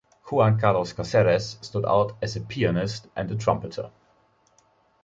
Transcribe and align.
Juan 0.23 0.57
Carlos 0.59 0.93
Cáceres 0.93 1.63
stood 1.63 1.85
out 1.85 2.13
as 2.23 2.35
a 2.35 2.41
pianist 2.41 3.05
and 3.15 3.39
trumpeter. 3.39 3.91